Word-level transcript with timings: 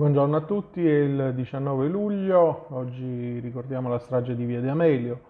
Buongiorno 0.00 0.34
a 0.34 0.40
tutti, 0.40 0.88
è 0.88 1.00
il 1.00 1.34
19 1.34 1.86
luglio, 1.86 2.68
oggi 2.70 3.38
ricordiamo 3.38 3.90
la 3.90 3.98
strage 3.98 4.34
di 4.34 4.46
Via 4.46 4.62
di 4.62 4.68
Amelio. 4.68 5.20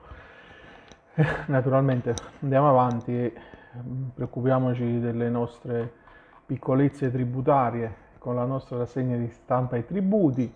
Eh, 1.12 1.26
naturalmente 1.46 2.14
andiamo 2.40 2.68
avanti 2.68 3.10
e 3.10 3.32
mm, 3.82 4.10
preoccupiamoci 4.14 5.00
delle 5.00 5.28
nostre 5.28 5.92
piccolezze 6.46 7.10
tributarie 7.10 7.92
con 8.18 8.36
la 8.36 8.44
nostra 8.44 8.78
rassegna 8.78 9.16
di 9.16 9.28
stampa 9.30 9.74
e 9.74 9.84
tributi. 9.84 10.54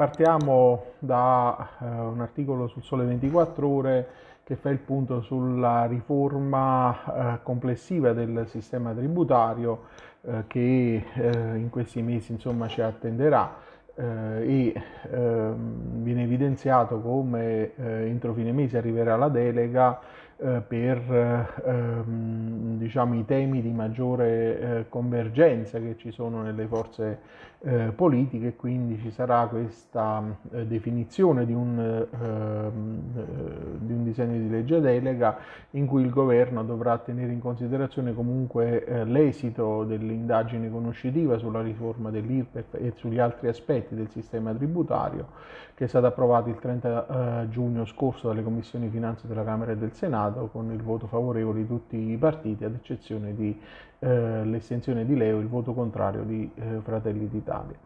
Partiamo 0.00 0.92
da 0.98 1.72
eh, 1.78 1.84
un 1.84 2.22
articolo 2.22 2.68
sul 2.68 2.82
Sole 2.82 3.04
24 3.04 3.68
ore 3.68 4.08
che 4.44 4.56
fa 4.56 4.70
il 4.70 4.78
punto 4.78 5.20
sulla 5.20 5.84
riforma 5.84 7.34
eh, 7.34 7.42
complessiva 7.42 8.14
del 8.14 8.46
sistema 8.48 8.94
tributario 8.94 9.88
eh, 10.22 10.44
che 10.46 11.04
eh, 11.12 11.56
in 11.56 11.68
questi 11.68 12.00
mesi 12.00 12.32
insomma, 12.32 12.66
ci 12.66 12.80
attenderà 12.80 13.54
eh, 13.94 14.72
e 14.72 14.82
ehm, 15.10 16.02
viene 16.02 16.22
evidenziato 16.22 16.98
come 17.02 17.74
entro 17.76 18.32
fine 18.32 18.52
mese 18.52 18.78
arriverà 18.78 19.16
la 19.16 19.28
delega 19.28 20.00
eh, 20.00 20.29
per 20.66 21.52
ehm, 21.66 22.78
diciamo, 22.78 23.14
i 23.14 23.24
temi 23.26 23.60
di 23.60 23.72
maggiore 23.72 24.60
eh, 24.60 24.88
convergenza 24.88 25.78
che 25.78 25.96
ci 25.98 26.10
sono 26.10 26.42
nelle 26.42 26.66
forze 26.66 27.18
eh, 27.62 27.92
politiche 27.94 28.56
quindi 28.56 28.98
ci 29.02 29.10
sarà 29.10 29.46
questa 29.46 30.22
eh, 30.52 30.66
definizione 30.66 31.44
di 31.44 31.52
un, 31.52 31.78
ehm, 31.78 33.00
eh, 33.14 33.78
di 33.80 33.92
un, 33.92 34.02
disegno 34.02 34.38
di 34.38 34.48
legge 34.48 34.80
delega 34.80 35.36
in 35.72 35.84
cui 35.84 36.02
il 36.02 36.08
governo 36.08 36.64
dovrà 36.64 36.96
tenere 36.96 37.32
in 37.32 37.40
considerazione 37.40 38.14
comunque 38.14 38.82
eh, 38.86 39.04
l'esito 39.04 39.84
dell'indagine 39.84 40.70
conoscitiva 40.70 41.36
sulla 41.36 41.60
riforma 41.60 42.08
dell'IRPEF 42.08 42.76
e 42.76 42.94
sugli 42.96 43.18
altri 43.18 43.48
aspetti 43.48 43.94
del 43.94 44.08
sistema 44.08 44.54
tributario 44.54 45.26
che 45.74 45.84
è 45.84 45.88
stato 45.88 46.06
approvato 46.06 46.48
il 46.48 46.58
30 46.58 47.46
giugno 47.48 47.86
scorso 47.86 48.28
dalle 48.28 48.42
commissioni 48.42 48.88
finanze 48.88 49.26
della 49.26 49.44
Camera 49.44 49.72
e 49.72 49.78
del 49.78 49.92
Senato 49.94 50.29
Senato 50.30 50.48
con 50.52 50.70
il 50.70 50.80
voto 50.82 51.06
favorevole 51.06 51.60
di 51.60 51.66
tutti 51.66 51.96
i 51.96 52.16
partiti, 52.16 52.64
ad 52.64 52.74
eccezione 52.74 53.34
dell'estensione 53.34 55.02
eh, 55.02 55.06
di 55.06 55.16
Leo, 55.16 55.40
il 55.40 55.48
voto 55.48 55.72
contrario 55.72 56.22
di 56.22 56.48
eh, 56.54 56.80
Fratelli 56.82 57.28
d'Italia. 57.28 57.76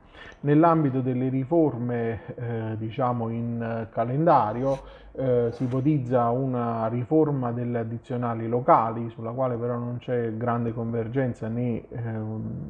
Nell'ambito 0.41 1.01
delle 1.01 1.28
riforme 1.31 2.20
eh, 2.34 2.77
diciamo 2.77 3.31
in 3.31 3.86
calendario 3.91 4.78
eh, 5.17 5.51
si 5.53 5.65
ipotizza 5.65 6.29
una 6.31 6.89
riforma 6.89 7.53
delle 7.53 7.79
addizionali 7.79 8.48
locali 8.48 9.09
sulla 9.11 9.31
quale 9.31 9.57
però 9.57 9.79
non 9.79 9.98
c'è 9.98 10.37
grande 10.37 10.73
convergenza 10.73 11.47
né 11.47 11.84
eh, 11.89 11.98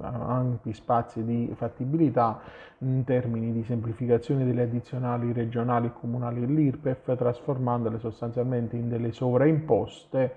ampi 0.00 0.74
spazi 0.74 1.24
di 1.24 1.50
fattibilità 1.56 2.40
in 2.78 3.02
termini 3.04 3.50
di 3.52 3.64
semplificazione 3.64 4.44
delle 4.44 4.62
addizionali 4.62 5.32
regionali, 5.32 5.90
comunali 5.98 6.42
e 6.42 6.46
l'IRPEF 6.46 7.16
trasformandole 7.16 7.98
sostanzialmente 7.98 8.76
in 8.76 8.88
delle 8.88 9.12
sovraimposte 9.12 10.34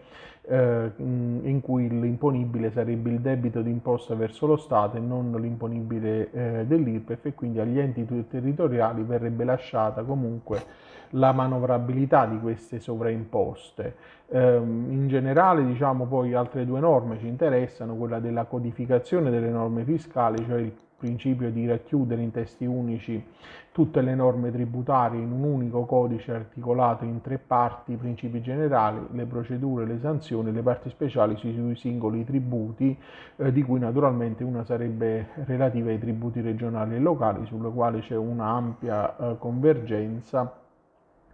eh, 0.49 0.91
in 0.97 1.59
cui 1.61 1.89
l'imponibile 1.89 2.71
sarebbe 2.71 3.09
il 3.09 3.19
debito 3.19 3.61
d'imposta 3.61 4.15
verso 4.15 4.45
lo 4.45 4.55
Stato 4.55 4.95
e 4.95 5.01
non 5.01 5.35
l'imponibile 5.41 6.31
eh, 6.31 6.65
dell'IRPEF 6.65 7.25
e 7.25 7.33
quindi 7.33 7.59
agli 7.59 7.79
enti 7.79 8.05
territoriali 8.29 9.03
verrebbe 9.03 9.43
lasciata 9.43 10.03
comunque 10.03 10.95
la 11.11 11.31
manovrabilità 11.31 12.25
di 12.25 12.39
queste 12.39 12.79
sovraimposte. 12.79 13.95
Eh, 14.29 14.55
in 14.57 15.07
generale, 15.07 15.65
diciamo 15.65 16.05
poi 16.05 16.33
altre 16.33 16.65
due 16.65 16.79
norme 16.79 17.17
ci 17.19 17.27
interessano, 17.27 17.95
quella 17.95 18.19
della 18.19 18.45
codificazione 18.45 19.29
delle 19.29 19.49
norme 19.49 19.83
fiscali, 19.83 20.43
cioè 20.45 20.59
il 20.59 20.73
principio 20.97 21.51
di 21.51 21.67
racchiudere 21.67 22.21
in 22.21 22.31
testi 22.31 22.65
unici 22.65 23.23
tutte 23.71 24.01
le 24.01 24.15
norme 24.15 24.51
tributarie 24.51 25.21
in 25.21 25.31
un 25.31 25.43
unico 25.43 25.85
codice 25.85 26.33
articolato 26.33 27.05
in 27.05 27.21
tre 27.21 27.37
parti, 27.37 27.91
i 27.91 27.95
principi 27.95 28.41
generali, 28.41 28.99
le 29.11 29.25
procedure, 29.25 29.85
le 29.85 29.99
sanzioni, 29.99 30.51
le 30.51 30.63
parti 30.63 30.89
speciali 30.89 31.37
sui 31.37 31.75
singoli 31.75 32.25
tributi, 32.25 32.97
eh, 33.35 33.51
di 33.51 33.61
cui 33.61 33.77
naturalmente 33.77 34.43
una 34.43 34.63
sarebbe 34.63 35.27
relativa 35.45 35.91
ai 35.91 35.99
tributi 35.99 36.41
regionali 36.41 36.95
e 36.95 36.99
locali, 36.99 37.45
sulle 37.45 37.69
quali 37.69 37.99
c'è 37.99 38.15
un'ampia 38.15 39.15
eh, 39.15 39.37
convergenza 39.37 40.65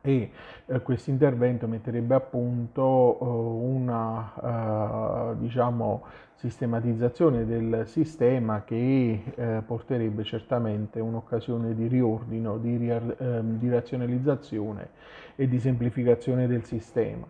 e 0.06 0.32
eh, 0.66 0.82
questo 0.82 1.12
intervento 1.12 1.66
metterebbe 1.66 2.14
a 2.14 2.20
punto 2.20 3.18
eh, 3.22 3.26
una 3.26 5.32
eh, 5.32 5.38
diciamo, 5.38 6.04
sistematizzazione 6.36 7.46
del 7.46 7.84
sistema 7.88 8.66
che 8.66 9.24
eh, 9.34 9.62
porterebbe 9.66 10.26
certamente 10.26 11.00
un'occasione 11.00 11.74
di 11.74 11.88
riordino, 11.88 12.58
di, 12.58 12.90
ehm, 12.90 13.58
di 13.58 13.70
razionalizzazione 13.70 14.90
e 15.36 15.48
di 15.48 15.60
semplificazione 15.60 16.48
del 16.48 16.66
sistema. 16.66 17.26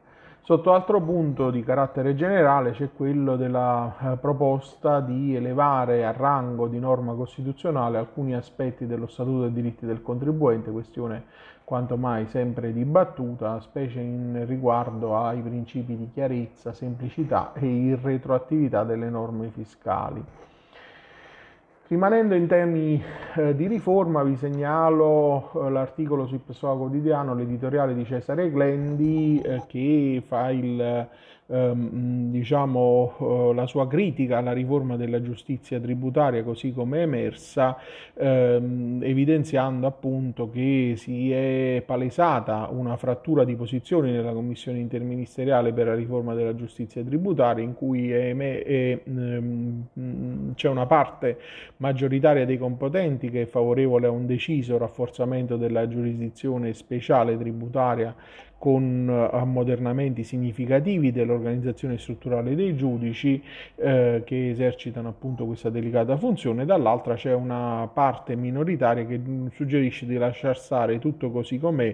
Sotto 0.46 0.74
altro 0.74 1.02
punto 1.02 1.52
di 1.52 1.64
carattere 1.64 2.16
generale 2.16 2.72
c'è 2.72 2.90
quello 2.92 3.38
della 3.38 3.96
eh, 3.98 4.18
proposta 4.18 5.00
di 5.00 5.34
elevare 5.34 6.06
a 6.06 6.12
rango 6.12 6.68
di 6.68 6.80
norma 6.80 7.14
costituzionale 7.14 7.98
alcuni 7.98 8.36
aspetti 8.36 8.86
dello 8.86 9.08
Statuto 9.08 9.44
dei 9.44 9.54
diritti 9.54 9.86
del 9.86 10.02
contribuente, 10.02 10.70
questione 10.70 11.24
quanto 11.64 11.96
mai 11.96 12.28
sempre 12.28 12.74
dibattuta, 12.74 13.62
specie 13.62 14.02
in 14.02 14.44
riguardo 14.46 15.16
ai 15.16 15.40
principi 15.40 15.96
di 15.96 16.10
chiarezza, 16.14 16.74
semplicità 16.74 17.54
e 17.54 17.66
irretroattività 17.66 18.84
delle 18.84 19.10
norme 19.10 19.48
fiscali. 19.48 20.22
Rimanendo 21.94 22.34
in 22.34 22.48
temi 22.48 23.00
eh, 23.36 23.54
di 23.54 23.68
riforma, 23.68 24.24
vi 24.24 24.36
segnalo 24.36 25.52
eh, 25.54 25.70
l'articolo 25.70 26.26
sul 26.26 26.40
Pessoa 26.40 26.76
Quotidiano, 26.76 27.36
l'editoriale 27.36 27.94
di 27.94 28.04
Cesare 28.04 28.50
Glendi, 28.50 29.40
eh, 29.40 29.62
che 29.68 30.24
fa 30.26 30.50
il 30.50 31.08
ehm, 31.54 32.32
diciamo, 32.32 33.52
eh, 33.52 33.54
la 33.54 33.68
sua 33.68 33.88
critica 33.88 34.38
alla 34.38 34.54
riforma 34.54 34.96
della 34.98 35.22
giustizia 35.22 35.80
tributaria 35.80 36.44
così 36.44 36.74
come 36.74 37.00
è 37.00 37.02
emersa, 37.02 37.78
ehm, 38.16 39.02
evidenziando 39.04 39.86
appunto 39.86 40.50
che 40.50 40.96
si 40.98 41.32
è 41.32 41.84
palesata 41.86 42.70
una 42.72 42.98
frattura 42.98 43.44
di 43.44 43.56
posizioni 43.56 44.12
nella 44.12 44.34
commissione 44.34 44.80
interministeriale 44.80 45.74
per 45.74 45.88
la 45.88 45.96
riforma 45.96 46.34
della 46.34 46.56
giustizia 46.56 47.04
tributaria 47.04 47.64
in 47.64 47.76
cui 47.76 48.12
è, 48.12 48.36
è, 48.36 49.00
ehm, 49.04 50.54
c'è 50.56 50.70
una 50.70 50.86
parte 50.86 51.38
maggioritaria 51.78 52.46
dei 52.46 52.58
competenti 52.58 53.30
che 53.30 53.44
è 53.44 53.46
favorevole 53.46 54.08
a 54.08 54.12
un 54.12 54.26
deciso 54.26 54.78
rafforzamento 54.78 55.58
della 55.58 55.88
giurisdizione 55.88 56.74
speciale 56.74 57.38
tributaria 57.38 58.16
con 58.64 59.10
ammodernamenti 59.10 60.24
significativi 60.24 61.12
dell'organizzazione 61.12 61.98
strutturale 61.98 62.56
dei 62.56 62.78
giudici 62.78 63.44
eh, 63.76 64.22
che 64.24 64.52
esercitano 64.52 65.10
appunto 65.10 65.46
questa 65.46 65.70
delicata 65.70 66.16
funzione, 66.16 66.64
dall'altra 66.64 67.16
c'è 67.16 67.34
una 67.34 67.90
parte 67.94 68.38
minoritaria 68.38 69.06
che 69.06 69.20
suggerisce 69.54 70.06
di 70.06 70.16
lasciar 70.16 70.58
stare 70.58 70.98
tutto 71.00 71.30
così 71.30 71.60
com'è, 71.60 71.94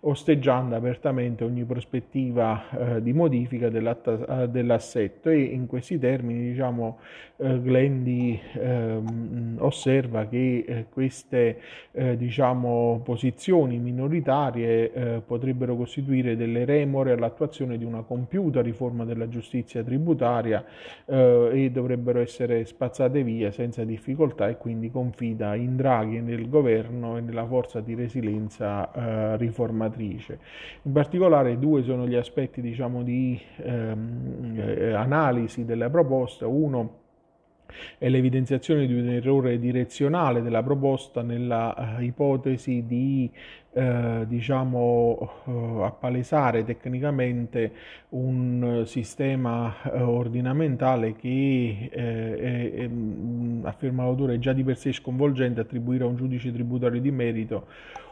osteggiando 0.00 0.76
apertamente 0.76 1.44
ogni 1.44 1.64
prospettiva 1.64 2.96
eh, 2.96 3.02
di 3.02 3.12
modifica 3.12 3.66
eh, 3.66 4.48
dell'assetto. 4.48 5.30
E 5.30 5.40
in 5.42 5.66
questi 5.66 5.98
termini 5.98 6.50
diciamo 6.50 6.98
eh, 7.36 7.60
Glendi 7.60 8.40
ehm, 8.54 9.56
osserva 9.60 10.26
che 10.26 10.64
eh, 10.66 10.86
queste 10.90 11.60
diciamo 11.96 13.00
posizioni 13.02 13.78
minoritarie 13.78 15.22
potrebbero 15.26 15.76
costituire 15.76 16.36
delle 16.36 16.66
remore 16.66 17.12
all'attuazione 17.12 17.78
di 17.78 17.84
una 17.84 18.02
compiuta 18.02 18.60
riforma 18.60 19.04
della 19.04 19.28
giustizia 19.28 19.82
tributaria 19.82 20.64
eh, 21.06 21.50
e 21.52 21.70
dovrebbero 21.70 22.20
essere 22.20 22.64
spazzate 22.64 23.22
via 23.22 23.50
senza 23.50 23.84
difficoltà 23.84 24.48
e 24.48 24.56
quindi 24.56 24.90
confida 24.90 25.54
in 25.54 25.76
Draghi 25.76 26.20
nel 26.20 26.48
governo 26.48 27.16
e 27.16 27.20
nella 27.20 27.46
forza 27.46 27.80
di 27.80 27.94
resilienza 27.94 28.92
eh, 28.92 29.36
riformatrice. 29.86 30.38
In 30.82 30.92
particolare 30.92 31.58
due 31.58 31.82
sono 31.82 32.06
gli 32.06 32.14
aspetti 32.14 32.60
diciamo, 32.60 33.02
di 33.02 33.40
ehm, 33.56 34.54
eh, 34.56 34.92
analisi 34.92 35.64
della 35.64 35.90
proposta, 35.90 36.46
uno 36.46 37.04
è 37.98 38.08
l'evidenziazione 38.08 38.86
di 38.86 38.94
un 38.94 39.08
errore 39.08 39.58
direzionale 39.58 40.40
della 40.40 40.62
proposta 40.62 41.22
nella 41.22 41.96
uh, 41.98 42.00
ipotesi 42.00 42.84
di 42.86 43.30
eh, 43.72 44.24
diciamo, 44.26 45.30
eh, 45.46 45.84
appalesare 45.84 46.64
tecnicamente 46.64 47.72
un 48.10 48.84
sistema 48.86 49.74
eh, 49.82 50.00
ordinamentale 50.00 51.14
che 51.14 51.90
eh, 51.92 52.90
afferma 53.64 54.04
l'autore 54.04 54.36
è 54.36 54.38
già 54.38 54.54
di 54.54 54.64
per 54.64 54.78
sé 54.78 54.92
sconvolgente 54.92 55.60
attribuire 55.60 56.04
a 56.04 56.06
un 56.06 56.16
giudice 56.16 56.50
tributario 56.52 57.02
di 57.02 57.10
merito 57.10 57.66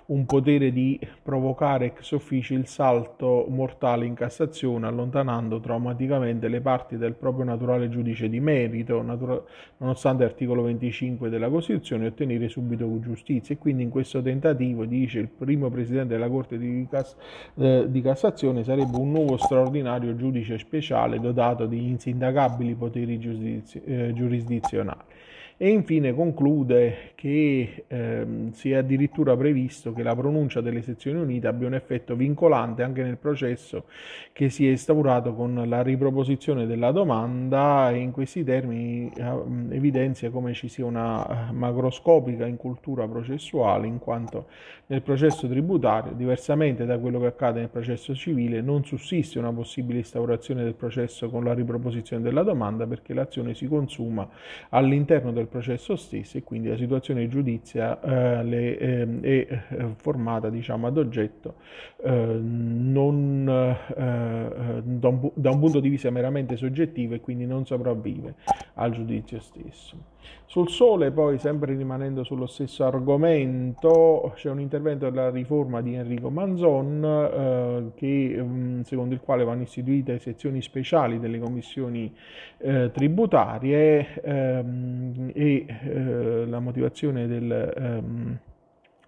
un 0.06 0.26
potere 0.26 0.70
di 0.70 1.00
provocare 1.22 1.86
ex 1.86 2.12
officio 2.12 2.54
il 2.54 2.66
salto 2.66 3.46
mortale 3.48 4.04
in 4.04 4.14
Cassazione, 4.14 4.86
allontanando 4.86 5.60
traumaticamente 5.60 6.48
le 6.48 6.60
parti 6.60 6.96
del 6.98 7.14
proprio 7.14 7.44
naturale 7.44 7.88
giudice 7.88 8.28
di 8.28 8.40
merito, 8.40 9.00
natura- 9.00 9.42
nonostante 9.78 10.24
l'articolo 10.24 10.62
25 10.62 11.30
della 11.30 11.48
Costituzione, 11.48 12.06
ottenere 12.06 12.48
subito 12.48 13.00
giustizia. 13.00 13.54
E 13.54 13.58
quindi 13.58 13.82
in 13.82 13.90
questo 13.90 14.20
tentativo, 14.20 14.84
dice 14.84 15.20
il 15.20 15.28
primo 15.28 15.70
presidente 15.70 16.14
della 16.14 16.28
Corte 16.28 16.58
di, 16.58 16.86
Cass- 16.90 17.16
eh, 17.56 17.86
di 17.88 18.00
Cassazione, 18.02 18.62
sarebbe 18.62 18.96
un 18.98 19.10
nuovo 19.10 19.36
straordinario 19.38 20.14
giudice 20.16 20.58
speciale 20.58 21.18
dotato 21.18 21.66
di 21.66 21.88
insindacabili 21.88 22.74
poteri 22.74 23.18
giudizi- 23.18 23.82
eh, 23.84 24.12
giurisdizionali 24.12 25.12
e 25.56 25.68
infine 25.68 26.12
conclude 26.12 27.12
che 27.14 27.84
ehm, 27.86 28.50
si 28.50 28.72
è 28.72 28.74
addirittura 28.74 29.36
previsto 29.36 29.92
che 29.92 30.02
la 30.02 30.14
pronuncia 30.14 30.60
delle 30.60 30.82
sezioni 30.82 31.20
unite 31.20 31.46
abbia 31.46 31.68
un 31.68 31.74
effetto 31.74 32.16
vincolante 32.16 32.82
anche 32.82 33.02
nel 33.02 33.16
processo 33.16 33.84
che 34.32 34.50
si 34.50 34.66
è 34.66 34.70
instaurato 34.70 35.32
con 35.32 35.62
la 35.66 35.82
riproposizione 35.82 36.66
della 36.66 36.90
domanda. 36.90 37.90
E 37.92 37.98
in 37.98 38.10
questi 38.10 38.42
termini 38.42 39.10
eh, 39.16 39.74
evidenzia 39.74 40.30
come 40.30 40.52
ci 40.54 40.68
sia 40.68 40.84
una 40.84 41.48
eh, 41.48 41.52
macroscopica 41.52 42.46
incultura 42.46 43.06
processuale 43.06 43.86
in 43.86 43.98
quanto 43.98 44.46
nel 44.86 45.00
processo 45.00 45.48
tributario, 45.48 46.12
diversamente 46.12 46.84
da 46.84 46.98
quello 46.98 47.18
che 47.20 47.26
accade 47.26 47.60
nel 47.60 47.70
processo 47.70 48.14
civile, 48.14 48.60
non 48.60 48.84
sussiste 48.84 49.38
una 49.38 49.52
possibile 49.52 50.00
instaurazione 50.00 50.62
del 50.62 50.74
processo 50.74 51.30
con 51.30 51.42
la 51.42 51.54
riproposizione 51.54 52.22
della 52.22 52.42
domanda 52.42 52.86
perché 52.86 53.14
l'azione 53.14 53.54
si 53.54 53.66
consuma 53.66 54.28
all'interno 54.70 55.32
del 55.32 55.43
processo 55.46 55.96
stesso 55.96 56.38
e 56.38 56.42
quindi 56.42 56.68
la 56.68 56.76
situazione 56.76 57.28
giudizia 57.28 58.00
eh, 58.00 58.44
le, 58.44 58.78
eh, 58.78 59.20
è 59.20 59.62
eh, 59.68 59.86
formata 59.96 60.50
diciamo, 60.50 60.86
ad 60.86 60.98
oggetto 60.98 61.54
eh, 62.02 62.10
non, 62.10 63.48
eh, 63.48 64.82
da 64.82 65.08
un, 65.08 65.30
da 65.34 65.50
un 65.50 65.60
punto 65.60 65.80
di 65.80 65.88
vista 65.88 66.10
meramente 66.10 66.56
soggettivo 66.56 67.14
e 67.14 67.20
quindi 67.20 67.46
non 67.46 67.66
sopravvive 67.66 68.34
al 68.74 68.92
giudizio 68.92 69.40
stesso. 69.40 70.12
Sul 70.46 70.68
sole, 70.68 71.10
poi, 71.10 71.38
sempre 71.38 71.74
rimanendo 71.74 72.22
sullo 72.22 72.46
stesso 72.46 72.84
argomento, 72.84 74.32
c'è 74.34 74.50
un 74.50 74.60
intervento 74.60 75.08
della 75.08 75.30
riforma 75.30 75.80
di 75.80 75.94
Enrico 75.94 76.30
Manzon, 76.30 77.04
eh, 77.04 77.90
che, 77.96 78.36
mm, 78.40 78.80
secondo 78.82 79.14
il 79.14 79.20
quale 79.20 79.44
vanno 79.44 79.62
istituite 79.62 80.18
sezioni 80.18 80.62
speciali 80.62 81.18
delle 81.18 81.38
commissioni 81.38 82.14
eh, 82.58 82.90
tributarie 82.92 84.20
ehm, 84.22 85.30
e 85.34 85.66
eh, 85.66 86.46
la 86.46 86.60
motivazione 86.60 87.26
del... 87.26 87.72
Ehm, 87.76 88.38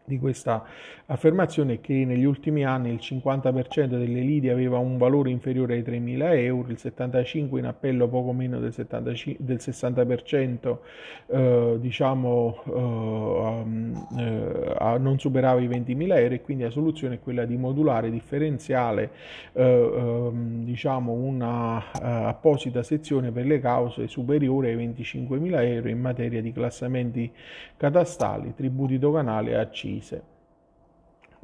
di 0.07 0.19
questa 0.19 0.65
affermazione 1.07 1.81
che 1.81 2.05
negli 2.05 2.25
ultimi 2.25 2.65
anni 2.65 2.91
il 2.91 2.99
50% 3.01 3.87
delle 3.87 4.21
liti 4.21 4.49
aveva 4.49 4.79
un 4.79 4.97
valore 4.99 5.31
inferiore 5.31 5.75
ai 5.75 5.83
3.000 5.83 6.37
euro, 6.39 6.71
il 6.71 6.79
75% 6.81 7.59
in 7.59 7.67
appello 7.67 8.09
poco 8.09 8.33
meno 8.33 8.59
del, 8.59 8.73
75, 8.73 9.45
del 9.45 9.59
60% 9.61 10.77
eh, 11.27 11.77
diciamo, 11.81 12.63
eh, 14.17 14.21
eh, 14.21 14.99
non 14.99 15.19
superava 15.19 15.61
i 15.61 15.69
20.000 15.69 16.17
euro 16.17 16.35
e 16.35 16.43
quindi 16.43 16.65
la 16.65 16.71
soluzione 16.71 17.17
è 17.17 17.21
quella 17.21 17.45
di 17.45 17.57
modulare 17.57 18.11
differenziale 18.11 19.11
eh, 19.53 19.63
ehm, 19.63 20.65
diciamo 20.65 21.13
una 21.13 21.77
uh, 21.77 21.83
apposita 22.01 22.83
sezione 22.83 23.31
per 23.31 23.47
le 23.47 23.61
cause 23.61 24.09
superiori 24.09 24.69
ai 24.69 24.77
25.000 24.77 25.65
euro 25.65 25.89
in 25.89 26.01
materia 26.01 26.41
di 26.41 26.53
classamenti 26.53 27.31
catastali, 27.77 28.55
tributi 28.55 28.99
doganali 28.99 29.51
e 29.51 29.55
accisi 29.55 29.96
divise. 29.97 30.23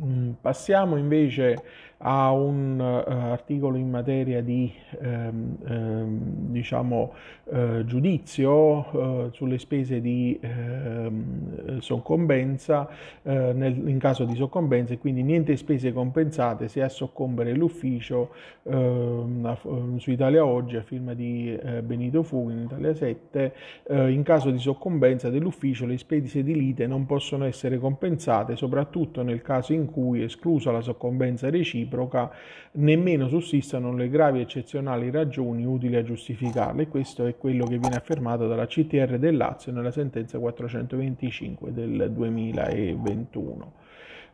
Mm, 0.02 0.32
passiamo 0.40 0.96
invece 0.96 1.62
a 2.04 2.32
un 2.32 2.80
uh, 2.80 3.10
articolo 3.10 3.76
in 3.76 3.88
materia 3.88 4.42
di 4.42 4.72
ehm, 5.00 5.56
ehm, 5.64 6.18
diciamo, 6.50 7.12
eh, 7.44 7.84
giudizio 7.84 9.26
eh, 9.26 9.28
sulle 9.32 9.58
spese 9.58 10.00
di 10.00 10.38
ehm, 10.40 11.78
soccombenza 11.78 12.88
eh, 13.22 13.52
nel, 13.52 13.88
in 13.88 13.98
caso 13.98 14.24
di 14.24 14.34
soccombenza 14.34 14.94
e 14.94 14.98
quindi 14.98 15.22
niente 15.22 15.56
spese 15.56 15.92
compensate 15.92 16.68
se 16.68 16.82
a 16.82 16.88
soccombere 16.88 17.52
l'ufficio 17.54 18.30
ehm, 18.64 19.98
su 19.98 20.10
Italia 20.10 20.44
Oggi 20.44 20.76
a 20.76 20.82
firma 20.82 21.14
di 21.14 21.54
eh, 21.54 21.82
Benito 21.82 22.22
Fughi 22.22 22.52
in 22.52 22.62
Italia 22.62 22.94
7 22.94 23.52
eh, 23.88 24.10
in 24.10 24.22
caso 24.22 24.50
di 24.50 24.58
soccombenza 24.58 25.30
dell'ufficio 25.30 25.86
le 25.86 25.98
spese 25.98 26.42
di 26.42 26.54
lite 26.54 26.86
non 26.86 27.06
possono 27.06 27.44
essere 27.44 27.78
compensate 27.78 28.56
soprattutto 28.56 29.22
nel 29.22 29.42
caso 29.42 29.72
in 29.72 29.90
cui 29.90 30.22
esclusa 30.22 30.72
la 30.72 30.80
soccombenza 30.80 31.50
reciproca 31.50 31.91
reciproca, 31.92 32.30
nemmeno 32.72 33.28
sussistano 33.28 33.94
le 33.94 34.08
gravi 34.08 34.40
eccezionali 34.40 35.10
ragioni 35.10 35.64
utili 35.64 35.96
a 35.96 36.02
giustificarle. 36.02 36.88
Questo 36.88 37.26
è 37.26 37.36
quello 37.36 37.66
che 37.66 37.78
viene 37.78 37.96
affermato 37.96 38.48
dalla 38.48 38.66
CTR 38.66 39.18
del 39.18 39.36
Lazio 39.36 39.72
nella 39.72 39.90
sentenza 39.90 40.38
425 40.38 41.72
del 41.72 42.10
2021. 42.10 43.72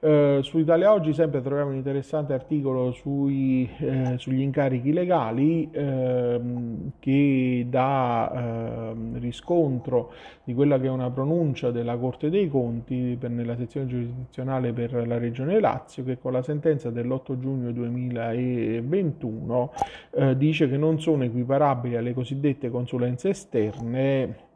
Eh, 0.01 0.39
su 0.43 0.59
Italia 0.59 0.93
Oggi 0.93 1.13
sempre 1.13 1.43
troviamo 1.43 1.71
un 1.71 1.77
interessante 1.77 2.33
articolo 2.33 2.93
sui, 2.93 3.69
eh, 3.79 4.15
sugli 4.17 4.43
incarichi 4.43 4.93
legali 4.93 5.69
eh, 5.73 6.41
che 7.01 7.67
dà 7.69 8.93
ehm, 8.93 9.19
riscontro 9.19 10.13
di 10.45 10.55
quella 10.55 10.79
che 10.79 10.87
è 10.87 10.91
una 10.91 11.11
pronuncia 11.11 11.73
della 11.73 11.97
Corte 11.97 12.31
dei 12.31 12.49
Conti 12.49 13.17
per, 13.19 13.31
nella 13.31 13.57
sezione 13.57 13.89
giurisdizionale 13.89 14.73
per 14.73 15.05
la 15.05 15.19
Regione 15.19 15.59
Lazio 15.59 16.05
che 16.05 16.17
con 16.17 16.31
la 16.31 16.43
sentenza 16.43 16.91
dell'8 16.91 17.37
giugno 17.37 17.73
2021 17.73 19.73
eh, 20.13 20.37
dice 20.37 20.69
che 20.69 20.77
non 20.77 21.01
sono 21.01 21.25
equiparabili 21.25 21.97
alle 21.97 22.15
cosiddette 22.15 22.71
consulenze 22.71 23.31
esterne 23.31 24.47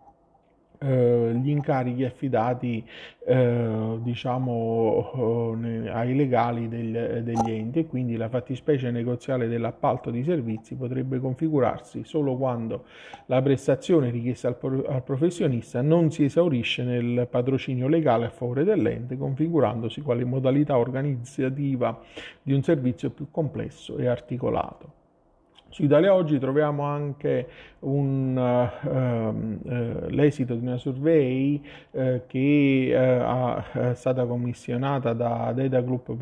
eh, 0.82 1.32
gli 1.40 1.50
incarichi 1.50 2.04
affidati 2.04 2.84
eh, 3.24 3.98
diciamo 4.00 5.58
eh, 5.62 5.88
ai 5.90 6.14
legali 6.16 6.68
degli, 6.68 6.92
degli, 6.92 7.50
enti 7.50 7.80
e 7.80 7.86
quindi 7.86 8.16
la 8.16 8.28
fattispecie 8.28 8.90
negoziale 8.90 9.46
dell'appalto 9.48 10.10
di 10.10 10.24
servizi 10.24 10.74
potrebbe 10.74 11.20
configurarsi 11.20 12.02
solo 12.04 12.36
quando 12.36 12.84
la 13.26 13.40
prestazione 13.40 14.10
richiesta 14.10 14.48
al, 14.48 14.84
al 14.88 15.02
professionista 15.02 15.82
non 15.82 16.10
si 16.10 16.24
esaurisce 16.24 16.82
nel 16.82 17.28
patrocinio 17.30 17.86
legale 17.86 18.26
a 18.26 18.30
favore 18.30 18.64
dell'ente 18.64 19.16
configurandosi 19.16 20.00
quale 20.00 20.24
modalità 20.24 20.78
organizzativa 20.78 22.00
di 22.42 22.52
un 22.52 22.62
servizio 22.62 23.10
più 23.10 23.30
complesso 23.30 23.96
e 23.98 24.06
articolato. 24.06 25.00
Su 25.72 25.84
Italia 25.84 26.12
Oggi 26.14 26.38
troviamo 26.38 26.82
anche 26.82 27.48
un, 27.78 28.36
uh, 28.36 28.88
uh, 28.88 30.06
l'esito 30.10 30.54
di 30.54 30.66
una 30.66 30.76
survey 30.76 31.58
uh, 31.92 32.20
che 32.26 32.92
è 32.92 33.94
stata 33.94 34.26
commissionata 34.26 35.14
da 35.14 35.50
Data 35.54 35.80
Group 35.80 36.12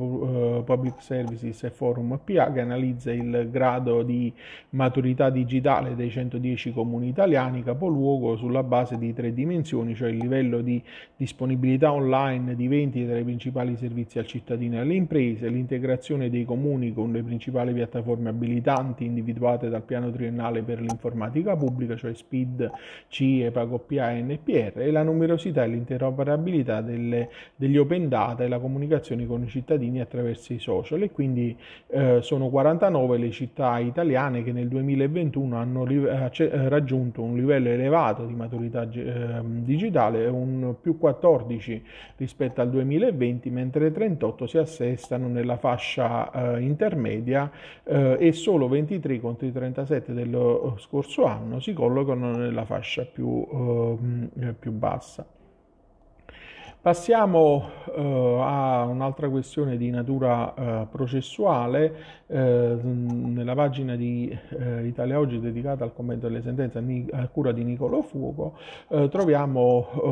Public 0.63 1.03
Services 1.03 1.65
e 1.65 1.71
Forum 1.71 2.21
PA 2.25 2.53
che 2.53 2.61
analizza 2.61 3.11
il 3.11 3.49
grado 3.51 4.05
di 4.05 4.33
maturità 4.71 5.31
digitale 5.31 5.97
dei 5.97 6.11
110 6.11 6.73
comuni 6.73 7.09
italiani, 7.09 7.65
capoluogo 7.65 8.37
sulla 8.37 8.63
base 8.63 8.99
di 8.99 9.13
tre 9.13 9.35
dimensioni, 9.35 9.97
cioè 9.97 10.11
il 10.11 10.19
livello 10.19 10.61
di 10.61 10.81
disponibilità 11.17 11.93
online 11.93 12.55
di 12.55 12.69
vendita 12.69 13.15
dei 13.15 13.25
principali 13.25 13.77
servizi 13.77 14.21
al 14.21 14.27
cittadino 14.27 14.77
e 14.77 14.79
alle 14.79 14.95
imprese, 14.95 15.49
l'integrazione 15.49 16.31
dei 16.31 16.45
comuni 16.45 16.95
con 16.95 17.11
le 17.11 17.25
principali 17.25 17.73
piattaforme 17.73 18.29
abilitanti 18.29 19.05
individuali 19.05 19.39
individuate 19.41 19.69
dal 19.69 19.83
piano 19.83 20.11
triennale 20.11 20.63
per 20.63 20.81
l'informatica 20.81 21.57
pubblica, 21.57 21.97
cioè 21.97 22.13
SPID, 22.15 22.71
CIE, 23.09 23.51
PagoPA 23.51 24.13
e 24.13 24.23
NPR, 24.23 24.81
e 24.81 24.91
la 24.91 25.03
numerosità 25.03 25.65
e 25.65 25.69
l'interoperabilità 25.69 26.81
delle, 26.83 27.31
degli 27.57 27.79
open 27.79 28.09
data 28.09 28.45
e 28.45 28.49
la 28.49 28.59
comunicazione 28.59 29.27
con 29.27 29.43
i 29.43 29.49
cittadini 29.49 30.01
attraverso 30.01 30.53
i 30.53 30.59
social. 30.59 31.03
E 31.03 31.11
quindi 31.11 31.57
eh, 31.89 32.19
sono 32.21 32.49
49 32.49 33.19
le 33.19 33.31
città 33.31 33.79
italiane 33.79 34.43
che 34.43 34.53
nel 34.53 34.69
2021 34.69 35.57
hanno 35.57 35.87
eh, 35.87 36.69
raggiunto 36.69 37.23
un 37.23 37.37
livello 37.37 37.69
elevato 37.69 38.27
di 38.27 38.35
maturità 38.35 38.89
eh, 38.91 39.41
digitale, 39.43 40.27
un 40.27 40.75
più 40.81 40.99
14 40.99 41.83
rispetto 42.17 42.61
al 42.61 42.71
2020, 42.71 43.51
mentre 43.51 43.91
38 43.91 44.47
si 44.47 44.59
assestano 44.59 45.29
nella 45.29 45.57
fascia 45.57 46.57
eh, 46.57 46.61
intermedia 46.61 47.51
eh, 47.85 48.17
e 48.19 48.33
solo 48.33 48.69
23 48.69 49.21
con 49.21 49.30
contro 49.31 49.47
i 49.47 49.53
37 49.53 50.13
dello 50.13 50.77
scorso 50.79 51.25
anno 51.25 51.61
si 51.61 51.73
collocano 51.73 52.33
nella 52.33 52.65
fascia 52.65 53.05
più, 53.05 53.47
eh, 54.41 54.53
più 54.59 54.73
bassa. 54.73 55.27
Passiamo 56.83 57.71
eh, 57.95 58.39
a 58.41 58.85
un'altra 58.85 59.29
questione 59.29 59.77
di 59.77 59.91
natura 59.91 60.55
eh, 60.55 60.87
processuale. 60.91 62.21
Eh, 62.33 62.79
nella 62.83 63.57
pagina 63.57 63.97
di 63.97 64.31
eh, 64.51 64.87
Italia 64.87 65.19
Oggi 65.19 65.41
dedicata 65.41 65.83
al 65.83 65.93
commento 65.93 66.29
delle 66.29 66.43
sentenze 66.43 66.81
a, 67.11 67.27
cura 67.27 67.51
di 67.51 67.65
Nicolo 67.65 68.03
Fuoco 68.03 68.57
eh, 68.87 69.09
troviamo 69.09 69.89
eh, 70.05 70.09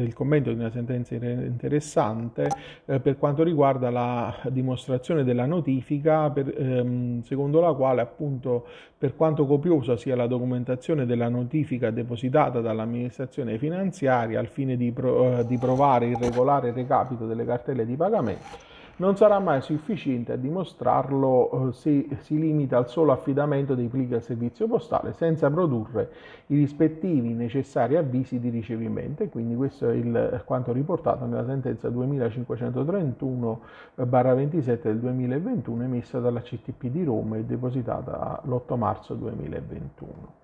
il 0.00 0.14
commento 0.14 0.52
di 0.52 0.58
una 0.60 0.70
sentenza 0.70 1.16
interessante 1.16 2.48
per 2.84 3.18
quanto 3.18 3.42
riguarda 3.42 3.90
la 3.90 4.38
dimostrazione 4.50 5.24
della 5.24 5.46
notifica 5.46 6.30
per, 6.30 6.54
ehm, 6.56 7.22
secondo 7.22 7.58
la 7.58 7.72
quale 7.72 8.00
appunto 8.00 8.68
per 8.96 9.16
quanto 9.16 9.46
copiosa 9.46 9.96
sia 9.96 10.14
la 10.14 10.28
documentazione 10.28 11.06
della 11.06 11.28
notifica 11.28 11.90
depositata 11.90 12.60
dall'amministrazione 12.60 13.58
finanziaria 13.58 14.38
al 14.38 14.46
fine 14.54 14.76
di, 14.76 14.92
pro, 14.92 15.42
di 15.42 15.58
provare 15.58 16.06
il 16.06 16.16
regolare 16.16 16.72
recapito 16.72 17.26
delle 17.26 17.44
cartelle 17.44 17.84
di 17.84 17.96
pagamento, 17.96 18.72
non 18.96 19.16
sarà 19.16 19.40
mai 19.40 19.60
sufficiente 19.60 20.30
a 20.32 20.36
dimostrarlo 20.36 21.68
eh, 21.68 21.72
se 21.72 22.06
si 22.20 22.38
limita 22.38 22.76
al 22.76 22.88
solo 22.88 23.10
affidamento 23.10 23.74
dei 23.74 23.88
plichi 23.88 24.14
al 24.14 24.22
servizio 24.22 24.68
postale 24.68 25.14
senza 25.14 25.50
produrre 25.50 26.12
i 26.46 26.56
rispettivi 26.56 27.34
necessari 27.34 27.96
avvisi 27.96 28.38
di 28.38 28.50
ricevimento 28.50 29.24
e 29.24 29.30
quindi 29.30 29.56
questo 29.56 29.88
è 29.88 29.94
il, 29.94 30.42
quanto 30.44 30.72
riportato 30.72 31.26
nella 31.26 31.44
sentenza 31.44 31.88
2531-27 31.88 34.68
eh, 34.68 34.78
del 34.82 35.00
2021 35.00 35.82
emessa 35.82 36.20
dalla 36.20 36.40
CTP 36.40 36.86
di 36.86 37.02
Roma 37.02 37.36
e 37.36 37.44
depositata 37.44 38.40
l'8 38.44 38.76
marzo 38.76 39.14
2021. 39.14 40.43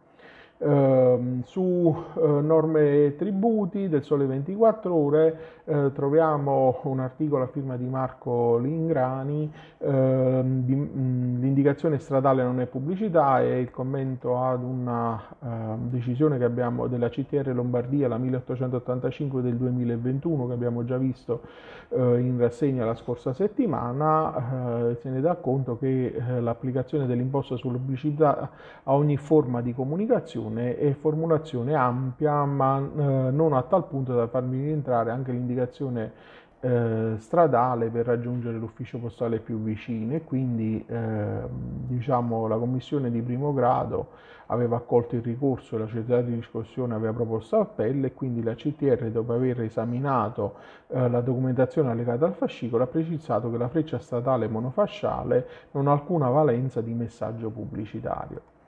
Uh, 0.60 1.40
su 1.44 1.62
uh, 1.62 2.20
norme 2.42 3.06
e 3.06 3.16
tributi 3.16 3.88
del 3.88 4.02
Sole 4.02 4.26
24 4.26 4.94
Ore 4.94 5.38
uh, 5.64 5.90
troviamo 5.92 6.80
un 6.82 7.00
articolo 7.00 7.44
a 7.44 7.46
firma 7.46 7.78
di 7.78 7.86
Marco 7.86 8.58
Lingrani, 8.58 9.50
ehm, 9.78 10.62
di, 10.64 10.74
mm, 10.74 11.40
l'indicazione 11.40 11.98
stradale 11.98 12.42
non 12.42 12.60
è 12.60 12.66
pubblicità 12.66 13.40
e 13.40 13.58
il 13.58 13.70
commento 13.70 14.38
ad 14.38 14.62
una 14.62 15.18
ehm, 15.42 15.88
decisione 15.88 16.36
che 16.36 16.44
abbiamo 16.44 16.88
della 16.88 17.08
CTR 17.08 17.54
Lombardia, 17.54 18.06
la 18.08 18.18
1885 18.18 19.40
del 19.40 19.56
2021 19.56 20.46
che 20.46 20.52
abbiamo 20.52 20.84
già 20.84 20.98
visto 20.98 21.40
eh, 21.88 22.18
in 22.18 22.36
rassegna 22.36 22.84
la 22.84 22.94
scorsa 22.94 23.32
settimana, 23.32 24.94
se 25.00 25.08
ne 25.08 25.22
dà 25.22 25.36
conto 25.36 25.78
che 25.78 26.14
l'applicazione 26.40 27.06
dell'imposta 27.06 27.56
sulla 27.56 27.78
pubblicità 27.78 28.50
a 28.82 28.94
ogni 28.94 29.16
forma 29.16 29.62
di 29.62 29.72
comunicazione 29.72 30.49
formulazione 30.50 30.76
e 30.78 30.94
formulazione 30.94 31.74
ampia, 31.74 32.44
ma 32.44 32.78
eh, 32.78 33.30
non 33.30 33.52
a 33.52 33.62
tal 33.62 33.86
punto 33.86 34.14
da 34.14 34.26
farmi 34.26 34.60
rientrare 34.62 35.10
anche 35.10 35.32
l'indicazione 35.32 36.12
eh, 36.60 37.14
stradale 37.18 37.88
per 37.88 38.06
raggiungere 38.06 38.58
l'ufficio 38.58 38.98
postale 38.98 39.38
più 39.38 39.62
vicino 39.62 40.14
e 40.14 40.24
quindi 40.24 40.84
eh, 40.86 41.42
diciamo, 41.48 42.46
la 42.46 42.56
commissione 42.56 43.10
di 43.10 43.22
primo 43.22 43.54
grado 43.54 44.28
aveva 44.46 44.76
accolto 44.76 45.14
il 45.14 45.22
ricorso 45.22 45.78
la 45.78 45.86
società 45.86 46.20
di 46.22 46.34
riscossione 46.34 46.94
aveva 46.94 47.12
proposto 47.12 47.60
appello 47.60 48.06
e 48.06 48.12
quindi 48.12 48.42
la 48.42 48.54
CTR 48.54 49.08
dopo 49.10 49.32
aver 49.32 49.60
esaminato 49.62 50.54
eh, 50.88 51.08
la 51.08 51.20
documentazione 51.20 51.90
allegata 51.90 52.26
al 52.26 52.34
fascicolo 52.34 52.82
ha 52.82 52.88
precisato 52.88 53.48
che 53.50 53.56
la 53.56 53.68
freccia 53.68 54.00
statale 54.00 54.48
monofasciale 54.48 55.46
non 55.70 55.86
ha 55.86 55.92
alcuna 55.92 56.28
valenza 56.28 56.80
di 56.80 56.92
messaggio 56.92 57.48
pubblicitario. 57.48 58.58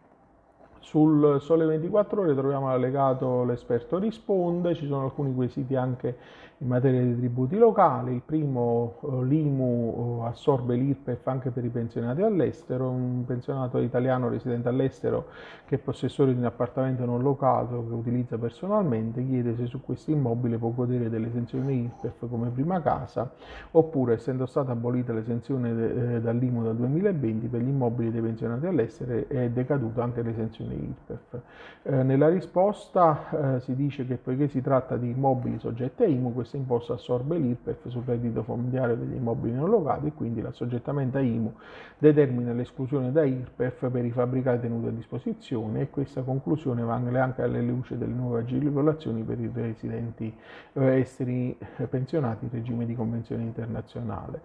Sul 0.83 1.41
Sole 1.41 1.65
24 1.65 2.21
Ore 2.21 2.35
troviamo 2.35 2.69
allegato 2.69 3.45
l'esperto 3.45 3.99
risponde, 3.99 4.75
ci 4.75 4.87
sono 4.87 5.05
alcuni 5.05 5.33
quesiti 5.33 5.77
anche 5.77 6.17
in 6.63 6.69
materia 6.69 7.03
di 7.03 7.17
tributi 7.17 7.59
locali, 7.59 8.15
il 8.15 8.23
primo 8.25 8.95
eh, 9.03 9.25
l'IMU 9.25 10.21
eh, 10.23 10.29
assorbe 10.29 10.77
l'IRPEF 10.77 11.27
anche 11.27 11.51
per 11.51 11.65
i 11.65 11.69
pensionati 11.69 12.23
all'estero, 12.23 12.89
un 12.89 13.25
pensionato 13.27 13.79
italiano 13.79 14.29
residente 14.29 14.69
all'estero 14.69 15.27
che 15.67 15.75
è 15.75 15.79
possessore 15.79 16.33
di 16.33 16.39
un 16.39 16.45
appartamento 16.45 17.05
non 17.05 17.21
locato 17.21 17.85
che 17.89 17.93
utilizza 17.93 18.39
personalmente 18.39 19.27
chiede 19.27 19.57
se 19.57 19.67
su 19.67 19.81
questo 19.81 20.13
immobile 20.13 20.57
può 20.57 20.69
godere 20.69 21.11
dell'esenzione 21.11 21.73
IRPEF 21.73 22.29
come 22.29 22.51
prima 22.51 22.81
casa 22.81 23.33
oppure 23.73 24.15
essendo 24.15 24.47
stata 24.47 24.71
abolita 24.71 25.13
l'esenzione 25.13 25.71
eh, 25.71 26.21
dall'IMU 26.21 26.63
dal 26.63 26.77
2020 26.77 27.49
per 27.49 27.61
gli 27.61 27.69
immobili 27.69 28.13
dei 28.13 28.21
pensionati 28.21 28.67
all'estero 28.67 29.27
è 29.27 29.51
decaduta 29.51 30.05
anche 30.05 30.23
l'esenzione 30.23 30.75
IRPEF. 30.75 31.41
Eh, 31.83 32.03
nella 32.05 32.29
risposta 32.29 33.57
eh, 33.57 33.61
si 33.61 33.75
dice 33.75 34.07
che 34.07 34.17
poiché 34.17 34.47
si 34.47 34.61
tratta 34.61 34.97
di 34.97 35.11
immobili 35.11 35.59
soggetti 35.59 36.05
a 36.05 36.07
IMU, 36.07 36.33
questa 36.53 36.57
imposta 36.57 36.93
assorbe 36.95 37.39
l'IRPEF 37.39 37.89
sul 37.89 38.03
reddito 38.05 38.43
familiare 38.43 38.99
degli 38.99 39.15
immobili 39.15 39.55
non 39.55 39.71
locati 39.71 40.09
e 40.09 40.13
quindi 40.13 40.43
l'assoggettamento 40.43 41.17
a 41.17 41.21
IMU 41.21 41.53
determina 41.99 42.53
l'esclusione 42.53 43.11
da 43.11 43.25
IRPEF 43.25 43.91
per 43.91 44.05
i 44.05 44.11
fabbricati 44.11 44.61
tenuti 44.61 44.89
a 44.89 44.91
disposizione 44.91 45.83
e 45.83 45.91
questa 45.91 46.23
conclusione 46.23 46.83
vale 46.83 47.19
anche 47.19 47.43
alle 47.43 47.63
luce 47.63 47.97
delle 47.97 48.13
nuove 48.13 48.41
agevolazioni 48.41 49.23
per 49.23 49.41
i 49.41 49.51
residenti 49.53 50.35
eh, 50.75 50.99
esteri 50.99 51.57
eh, 51.77 51.87
pensionati 51.87 52.45
in 52.45 52.51
regime 52.51 52.85
di 52.85 52.95
convenzione 52.95 53.43
internazionale. 53.43 54.41